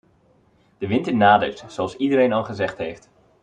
[0.77, 3.09] De winter nadert zoals iedereen al gezegd heeft.